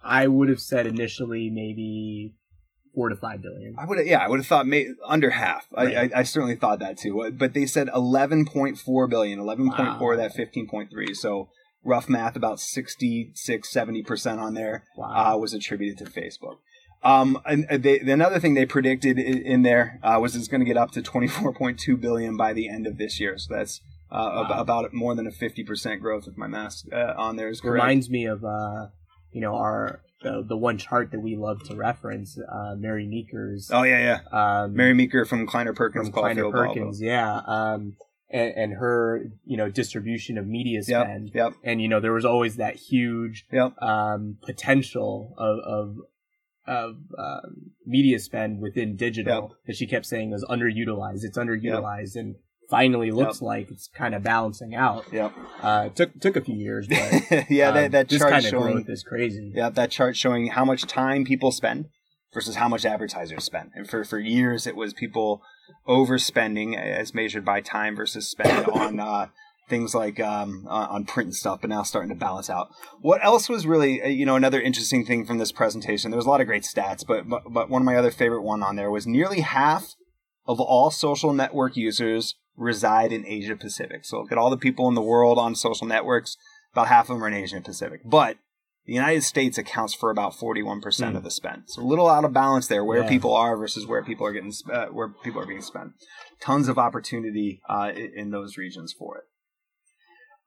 [0.04, 2.34] I would have said initially maybe
[2.94, 3.76] four to five billion.
[3.78, 5.68] I would, have, yeah, I would have thought may, under half.
[5.76, 6.12] I, Right.
[6.14, 7.32] I, I certainly thought that too.
[7.38, 10.12] But they said 11.4 billion, 11.4 Wow.
[10.12, 11.16] of that 15.3.
[11.16, 11.50] So
[11.84, 14.84] rough math, about 66, 70 percent on there.
[14.98, 15.34] Wow.
[15.36, 16.58] uh, was attributed to Facebook.
[17.04, 20.66] Um, and they, another thing they predicted i- in there uh, was it's going to
[20.66, 23.38] get up to 24.2 billion by the end of this year.
[23.40, 27.38] So that's uh, ab- about more than a 50% growth if my math uh, on
[27.38, 27.74] there is correct.
[27.84, 28.88] Reminds me of uh,
[29.32, 33.70] you know, our the, the one chart that we love to reference, uh, Mary Meeker's.
[33.74, 34.64] oh yeah, yeah.
[34.64, 36.52] um, Mary Meeker from Kleiner Perkins, from Kleiner.
[36.52, 37.96] Perkins, yeah, um,
[38.30, 42.26] and, and her you know distribution of media spend, yep, and you know there was
[42.26, 43.74] always that huge yep.
[43.82, 45.98] um, potential of of,
[46.68, 49.52] of um, media spend within digital Yep.
[49.68, 51.24] that she kept saying was underutilized.
[51.24, 52.36] It's underutilized, and
[52.72, 55.06] finally looks like it's kind of balancing out.
[55.12, 55.34] Yep.
[55.62, 58.50] Uh, it took took a few years, but yeah, um, that, that chart kind of
[58.50, 59.52] showing growth is crazy.
[59.54, 61.90] Yeah, that chart showing how much time people spend
[62.34, 63.72] versus how much advertisers spend.
[63.76, 65.42] And for, for years, it was people
[65.86, 69.28] overspending as measured by time versus spend on uh,
[69.68, 72.70] things like um, uh, on print and stuff, but now starting to balance out.
[73.02, 76.10] What else was really, uh, you know, another interesting thing from this presentation?
[76.10, 78.44] There was a lot of great stats, but, but, but one of my other favorite
[78.44, 79.96] one on there was nearly half
[80.48, 84.06] of all social network users reside in Asia Pacific.
[84.06, 86.38] So look at all the people in the world on social networks,
[86.74, 88.02] about half of them are in Asia Pacific.
[88.06, 88.38] But
[88.86, 91.16] the United States accounts for about 41% Hmm.
[91.18, 91.64] of the spend.
[91.68, 93.10] So a little out of balance there where Yeah.
[93.10, 95.92] people are versus where people are getting uh, where people are being spent.
[96.42, 99.24] Tons of opportunity uh, in those regions for it.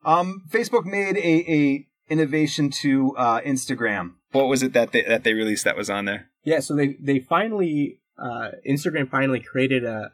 [0.04, 4.14] Um, Facebook made a, a innovation to uh, Instagram.
[4.32, 6.28] What was it that they, that they released that was on there?
[6.42, 10.12] Yeah, so they they finally uh, Instagram finally created a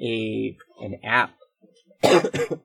[0.00, 1.34] a an app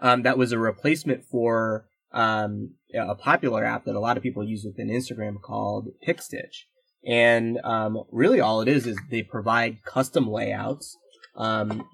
[0.00, 4.44] um, that was a replacement for um, a popular app that a lot of people
[4.44, 6.64] use within Instagram called PicStitch.
[7.06, 10.96] And um, really, all it is is they provide custom layouts,
[11.36, 11.86] um,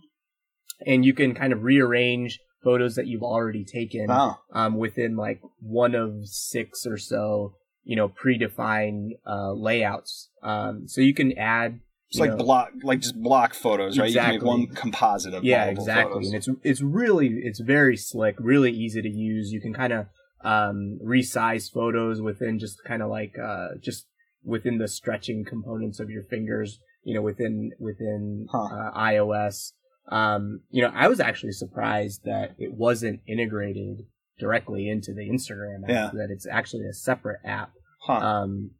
[0.86, 5.40] and you can kind of rearrange photos that you've already taken Oh, um, within like
[5.58, 10.30] one of six or so, you know, predefined uh, layouts.
[10.42, 14.10] Um, so you can add, it's like know- block, like just block photos, right?
[14.10, 16.26] You can make one composite of yeah, exactly, photos.
[16.26, 19.52] and it's it's really it's very slick, really easy to use.
[19.52, 20.06] You can kind of
[20.42, 24.06] um, resize photos within just kind of like uh, just
[24.44, 26.78] within the stretching components of your fingers.
[27.04, 28.58] You know, within within Huh.
[28.64, 29.72] uh, iOS.
[30.08, 34.06] Um, you know, I was actually surprised that it wasn't integrated
[34.38, 35.88] directly into the Instagram app.
[35.90, 36.10] Yeah.
[36.12, 37.70] That it's actually a separate app.
[38.02, 38.14] Huh.
[38.14, 38.72] Um,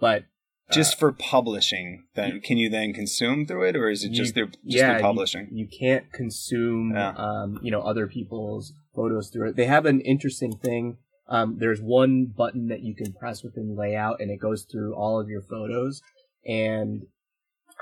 [0.00, 0.24] But
[0.70, 4.34] just uh, for publishing, then can you then consume through it, or is it just
[4.34, 5.48] their just yeah, their publishing?
[5.50, 7.14] You, you can't consume, yeah.
[7.16, 9.56] um, you know, other people's photos through it.
[9.56, 10.98] They have an interesting thing.
[11.28, 15.20] Um, there's one button that you can press within layout, and it goes through all
[15.20, 16.02] of your photos,
[16.46, 17.06] and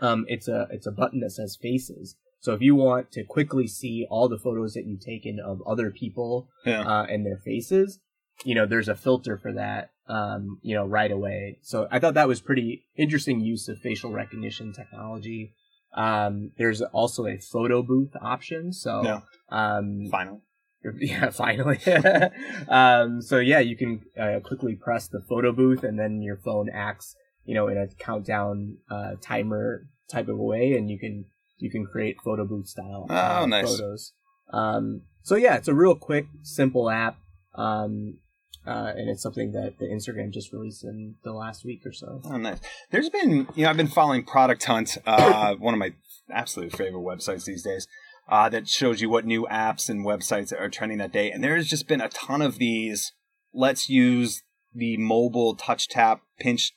[0.01, 2.17] um, it's a it's a button that says faces.
[2.41, 5.91] So if you want to quickly see all the photos that you've taken of other
[5.91, 6.83] people yeah.
[6.83, 7.99] uh, and their faces,
[8.45, 11.59] you know, there's a filter for that, um, you know, right away.
[11.63, 15.55] So I thought that was pretty interesting use of facial recognition technology.
[15.95, 18.73] Um, there's also a photo booth option.
[18.73, 19.21] So, yeah.
[19.51, 20.41] um, finally.
[21.01, 21.81] Yeah, finally.
[22.69, 26.69] um, so yeah, you can uh, quickly press the photo booth and then your phone
[26.73, 31.25] acts, you know, in a countdown, uh, timer type of a way and you can,
[31.59, 33.69] you can create photo booth style oh, uh, nice.
[33.69, 34.13] photos.
[34.53, 37.19] Um, so yeah, it's a real quick, simple app.
[37.57, 38.19] Um,
[38.67, 42.21] uh, and it's something that the Instagram just released in the last week or so.
[42.25, 42.59] Oh, nice.
[42.91, 45.93] There's been, you know, I've been following Product Hunt, uh, one of my
[46.31, 47.87] absolute favorite websites these days,
[48.29, 51.31] uh, that shows you what new apps and websites are trending that day.
[51.31, 53.13] And there's just been a ton of these.
[53.55, 54.43] Let's use
[54.75, 56.73] the mobile touch tap pinch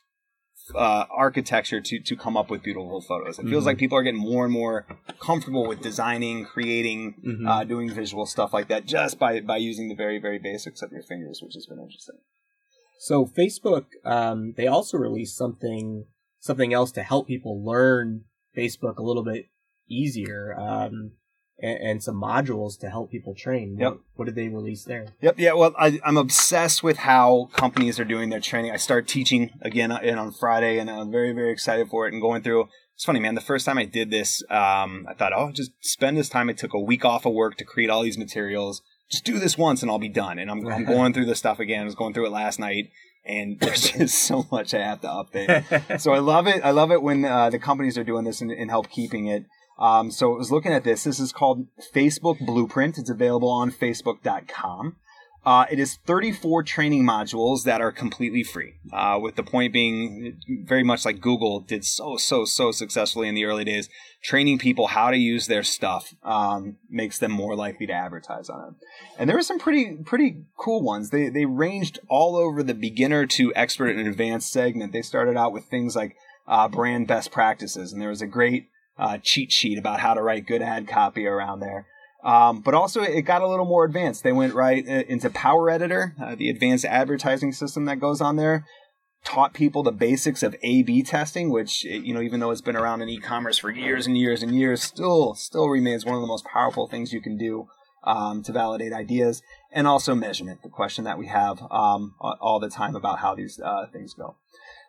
[0.75, 3.39] uh, architecture to to come up with beautiful photos.
[3.39, 3.67] It feels mm-hmm.
[3.67, 4.85] like people are getting more and more
[5.19, 7.47] comfortable with designing, creating, mm-hmm.
[7.47, 10.91] uh, doing visual stuff like that just by by using the very very basics of
[10.91, 12.17] your fingers, which has been interesting.
[12.99, 16.05] So Facebook, um, they also released something
[16.39, 19.45] something else to help people learn Facebook a little bit
[19.89, 20.55] easier.
[20.57, 21.13] Um,
[21.61, 23.77] and, and, some modules to help people train.
[23.77, 23.91] Yep.
[23.91, 25.07] What, what, did they release there?
[25.21, 25.35] Yep.
[25.37, 25.53] Yeah.
[25.53, 28.71] Well, I, am obsessed with how companies are doing their training.
[28.71, 32.13] I start teaching again uh, on Friday, and I'm very, very excited for it.
[32.13, 33.35] And going through, it's funny, man.
[33.35, 36.49] The first time I did this, um, I thought, oh, just spend this time.
[36.49, 38.81] I took a week off of work to create all these materials.
[39.09, 40.39] Just do this once, and I'll be done.
[40.39, 41.81] And I'm, I'm going through this stuff again.
[41.81, 42.89] I was going through it last night
[43.25, 45.99] and there's just so much I have to update.
[46.01, 46.61] so I love it.
[46.63, 49.45] I love it when uh, the companies are doing this and, and help keeping it.
[49.79, 51.05] Um, so I was looking at this.
[51.05, 52.97] This is called Facebook Blueprint.
[52.97, 54.97] It's available on Facebook.com.
[55.45, 58.73] Uh, it is 34 training modules that are completely free.
[58.91, 63.35] Uh, with the point being, very much like Google did so so so successfully in
[63.35, 63.87] the early days,
[64.21, 68.67] training people how to use their stuff um, makes them more likely to advertise on
[68.67, 68.73] it.
[69.17, 71.09] And there were some pretty pretty cool ones.
[71.09, 74.91] They they ranged all over the beginner to expert and advanced segment.
[74.91, 76.17] They started out with things like
[76.49, 78.67] uh, brand best practices, and there was a great
[78.99, 81.87] uh, cheat sheet about how to write good ad copy around there.
[82.23, 84.23] Um, but also, it got a little more advanced.
[84.23, 88.35] They went right uh, into Power Editor, uh, the advanced advertising system that goes on
[88.35, 88.65] there.
[89.23, 93.01] Taught people the basics of A/B testing, which you know, even though it's been around
[93.01, 96.45] in e-commerce for years and years and years, still still remains one of the most
[96.45, 97.67] powerful things you can do
[98.03, 99.41] um, to validate ideas.
[99.71, 103.59] And also measurement, the question that we have um, all the time about how these
[103.59, 104.35] uh, things go.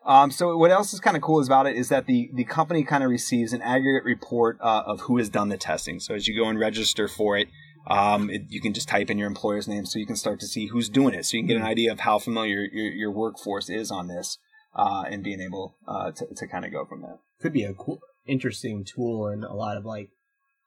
[0.04, 2.84] Um, so what else is kind of cool about it is that the, the company
[2.84, 6.00] kind of receives an aggregate report uh, of who has done the testing.
[6.00, 7.48] So as you go and register for it,
[7.86, 10.46] um, it, you can just type in your employer's name so you can start to
[10.46, 11.26] see who's doing it.
[11.26, 14.38] So you can get an idea of how familiar your, your workforce is on this
[14.74, 17.18] uh, and being able uh, to, to kind of go from there.
[17.40, 20.10] Could be a cool, interesting tool in a lot of like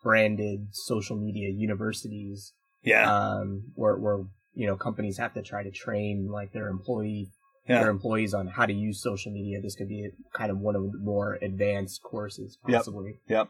[0.04, 2.54] branded social media universities.
[2.84, 3.12] Yeah.
[3.12, 7.30] Um, where, where, you know, companies have to try to train like their employee
[7.68, 7.80] yeah.
[7.80, 9.62] their employees on how to use social media.
[9.62, 13.20] This could be kind of one of the more advanced courses, possibly.
[13.28, 13.48] Yep.
[13.48, 13.50] yep.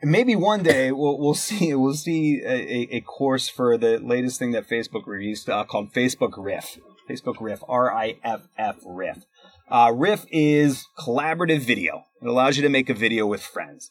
[0.00, 4.38] And maybe one day we'll we'll see we'll see a, a course for the latest
[4.38, 6.78] thing that Facebook released uh, called Facebook Riff.
[7.08, 9.24] Facebook Riff, R I F F Riff.
[9.70, 12.04] Uh, Riff is collaborative video.
[12.22, 13.90] It allows you to make a video with friends.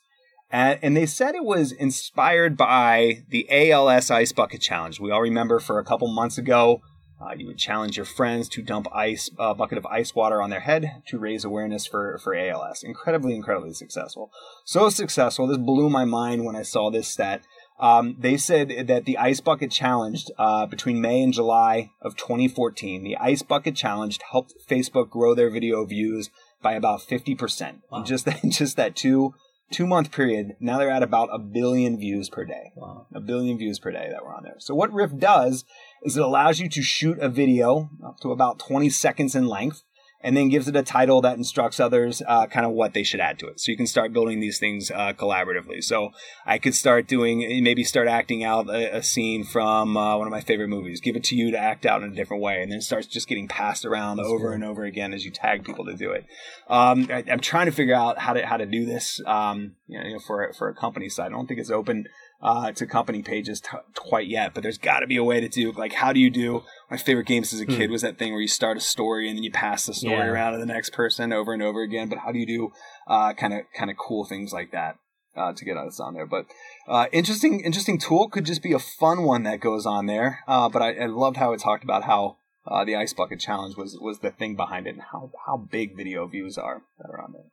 [0.50, 5.00] And, and, they said it was inspired by the ALS Ice Bucket Challenge.
[5.00, 6.82] We all remember for a couple months ago,
[7.20, 10.42] uh, you would challenge your friends to dump ice a uh, bucket of ice water
[10.42, 12.84] on their head to raise awareness for, for ALS.
[12.84, 14.32] Incredibly, incredibly successful.
[14.66, 17.42] So successful, this blew my mind when I saw this stat.
[17.80, 23.04] Um, they said that the Ice Bucket Challenge uh, between May and July of 2014,
[23.04, 26.30] the Ice Bucket Challenge helped Facebook grow their video views
[26.62, 27.82] by about 50%.
[27.92, 28.04] Wow.
[28.04, 29.34] Just that, just that two
[29.70, 32.72] two month period, now they're at about a billion views per day.
[32.76, 33.08] Wow.
[33.14, 34.56] A billion views per day that were on there.
[34.60, 35.66] So what Riff does
[36.04, 39.84] is it allows you to shoot a video up to about 20 seconds in length
[40.22, 43.20] and then gives it a title that instructs others uh, kind of what they should
[43.20, 43.60] add to it.
[43.60, 45.84] So you can start building these things uh, collaboratively.
[45.84, 46.10] So
[46.46, 50.32] I could start doing, maybe start acting out a, a scene from uh, one of
[50.32, 52.72] my favorite movies, give it to you to act out in a different way, and
[52.72, 55.64] then it starts just getting passed around That's over and over again as you tag
[55.64, 56.26] people to do it.
[56.68, 60.02] Um, I, am trying to figure out how to how to do this, um, you
[60.02, 61.28] know, for for a company side.
[61.28, 62.08] I don't think it's open
[62.42, 65.48] uh, to company pages t- quite yet, but there's got to be a way to
[65.48, 66.64] do like how do you do?
[66.90, 67.92] My favorite games as a kid hmm.
[67.92, 70.28] was that thing where you start a story and then you pass the story yeah.
[70.28, 72.10] around to the next person over and over again.
[72.10, 72.72] But how do you do
[73.08, 74.98] kind of kind of cool things like that?
[75.36, 76.26] Uh, to get us on there.
[76.26, 76.48] But
[76.88, 80.40] uh, interesting, interesting tool could just be a fun one that goes on there.
[80.48, 83.78] Uh, but I, I, loved how it talked about how uh, the ice bucket challenge
[83.78, 87.22] was was the thing behind it and how how big video views are that are
[87.22, 87.52] on there.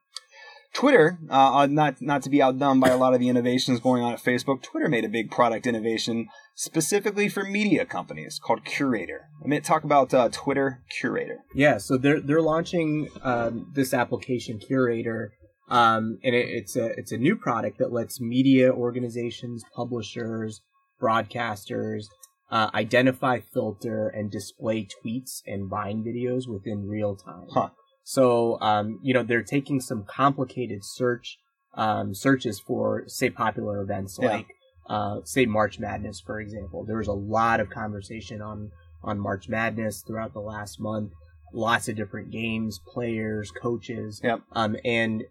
[0.75, 4.03] Twitter, uh, uh, not not to be outdone by a lot of the innovations going
[4.03, 9.29] on at Facebook, Twitter made a big product innovation specifically for media companies called Curator.
[9.43, 11.39] I mean, talk about uh, Twitter Curator.
[11.55, 15.33] Yeah, so they're they're launching um, this application Curator,
[15.71, 20.61] um, and it, it's a it's a new product that lets media organizations, publishers,
[21.01, 22.07] broadcasters
[22.51, 27.47] uh, identify, filter, and display tweets and Vine videos within real time.
[27.51, 27.71] Huh.
[28.05, 31.39] So, um, you know, they're taking some complicated search
[31.77, 34.29] um, searches for, say, popular events yeah.
[34.29, 34.47] like,
[34.89, 36.85] uh, say, March Madness, for example.
[36.85, 38.71] There was a lot of conversation on
[39.03, 41.13] on March Madness throughout the last month.
[41.53, 44.41] Lots of different games, players, coaches, yep.
[44.53, 45.25] um, and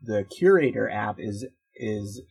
[0.00, 2.22] the Curator app is is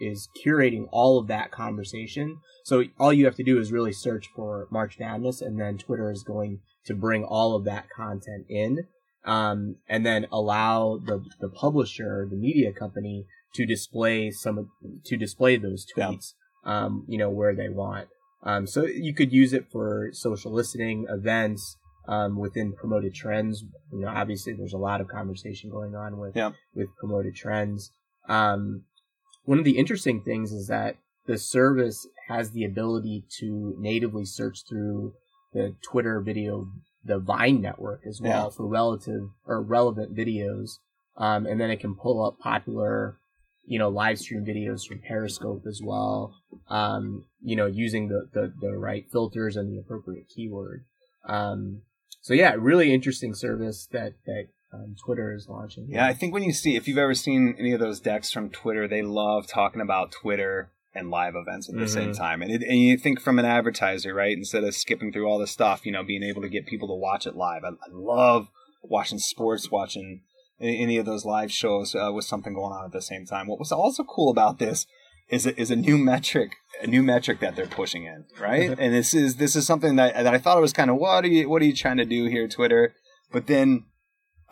[0.00, 2.38] is curating all of that conversation.
[2.64, 6.10] So all you have to do is really search for March Madness, and then Twitter
[6.10, 8.86] is going to bring all of that content in,
[9.24, 14.70] um, and then allow the the publisher, the media company, to display some
[15.04, 16.84] to display those tweets, yeah.
[16.84, 18.08] um, you know, where they want.
[18.42, 21.76] Um, so you could use it for social listening events.
[22.08, 23.62] Um, within promoted trends,
[23.92, 26.50] you know, obviously there's a lot of conversation going on with yeah.
[26.74, 27.92] with promoted trends.
[28.28, 28.84] Um,
[29.44, 34.64] one of the interesting things is that the service has the ability to natively search
[34.68, 35.12] through
[35.52, 36.68] the Twitter video,
[37.04, 38.56] the Vine network as well yeah.
[38.56, 40.78] for relative or relevant videos.
[41.16, 43.18] Um, and then it can pull up popular,
[43.64, 46.34] you know, live stream videos from Periscope as well.
[46.68, 50.84] Um, you know, using the, the, the right filters and the appropriate keyword.
[51.28, 51.82] Um,
[52.22, 55.88] so yeah, really interesting service that, that um, Twitter is launching.
[55.88, 58.50] Yeah, I think when you see, if you've ever seen any of those decks from
[58.50, 61.92] Twitter, they love talking about Twitter and live events at the mm-hmm.
[61.92, 62.42] same time.
[62.42, 64.36] And, it, and you think from an advertiser, right?
[64.36, 66.94] Instead of skipping through all the stuff, you know, being able to get people to
[66.94, 67.62] watch it live.
[67.64, 68.48] I, I love
[68.82, 70.22] watching sports, watching
[70.60, 73.46] any of those live shows uh, with something going on at the same time.
[73.46, 74.86] What was also cool about this
[75.28, 78.76] is a, is a new metric, a new metric that they're pushing in, right?
[78.78, 81.24] and this is this is something that that I thought it was kind of what
[81.24, 82.94] are you what are you trying to do here, Twitter?
[83.32, 83.84] But then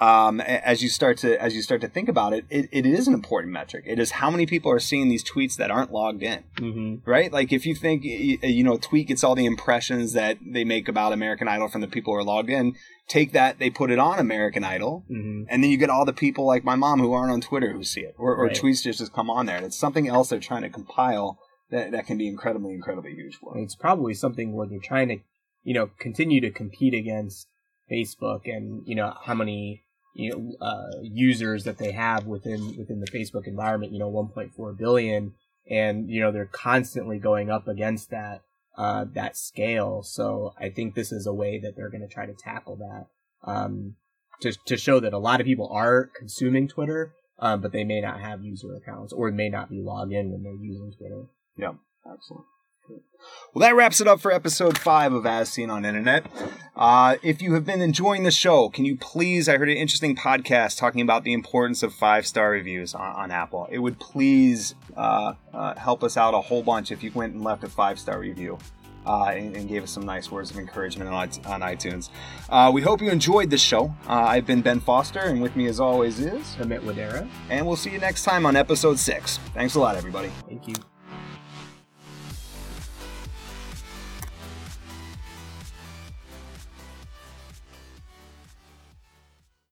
[0.00, 3.08] um, as you start to as you start to think about it, it, it is
[3.08, 3.84] an important metric.
[3.86, 7.10] It is how many people are seeing these tweets that aren't logged in, mm-hmm.
[7.10, 7.32] right?
[7.32, 10.88] Like if you think you know a tweet gets all the impressions that they make
[10.88, 12.76] about American Idol from the people who are logged in,
[13.08, 15.44] take that they put it on American Idol, mm-hmm.
[15.48, 17.82] and then you get all the people like my mom who aren't on Twitter who
[17.82, 18.56] see it, or, or right.
[18.56, 19.56] tweets just just come on there.
[19.56, 23.34] And it's something else they're trying to compile that that can be incredibly incredibly huge
[23.34, 23.58] for.
[23.58, 25.16] It's probably something where they're trying to
[25.64, 27.48] you know continue to compete against
[27.90, 29.82] Facebook and you know how many
[30.18, 33.92] you know, uh, users that they have within within the Facebook environment.
[33.92, 35.34] You know, 1.4 billion,
[35.70, 38.42] and you know they're constantly going up against that
[38.76, 40.02] uh, that scale.
[40.02, 43.06] So I think this is a way that they're going to try to tackle that
[43.44, 43.94] um,
[44.40, 48.00] to to show that a lot of people are consuming Twitter, um, but they may
[48.00, 51.26] not have user accounts or may not be logged in when they're using Twitter.
[51.56, 52.44] Yeah, excellent.
[53.54, 56.26] Well, that wraps it up for episode five of As Seen on Internet.
[56.76, 59.48] Uh, if you have been enjoying the show, can you please?
[59.48, 63.30] I heard an interesting podcast talking about the importance of five star reviews on, on,
[63.30, 63.66] Apple.
[63.70, 67.42] It would please uh, uh, help us out a whole bunch if you went and
[67.42, 68.58] left a five star review.
[69.06, 72.10] Uh, and, and, gave us some nice words of encouragement on, on iTunes.
[72.50, 73.94] Uh, we hope you enjoyed this show.
[74.06, 77.26] Uh, I've been Ben Foster, and with me as always is Amit Wadera.
[77.48, 79.38] And we'll see you next time on episode six.
[79.54, 80.30] Thanks a lot, everybody.
[80.46, 80.74] Thank you.